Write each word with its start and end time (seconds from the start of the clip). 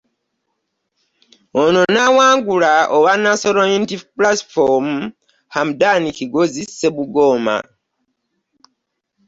Ono 1.63 1.81
n'awangula 1.93 2.73
owa 2.95 3.13
National 3.25 3.67
Unity 3.77 3.97
Platform 4.17 4.87
Hamudan 5.53 6.03
Kigozi 6.17 6.61
Ssemugoma 6.65 7.55